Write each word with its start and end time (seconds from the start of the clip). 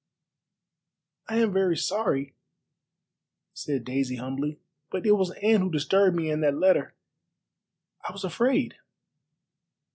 "I 1.29 1.35
am 1.37 1.53
very 1.53 1.77
sorry," 1.77 2.33
said 3.53 3.83
Daisy 3.85 4.15
humbly, 4.15 4.59
"but 4.89 5.05
it 5.05 5.11
was 5.11 5.29
Anne 5.43 5.61
who 5.61 5.69
disturbed 5.69 6.15
me, 6.17 6.31
and 6.31 6.41
that 6.41 6.57
letter. 6.57 6.95
I 8.09 8.11
was 8.11 8.23
afraid." 8.23 8.77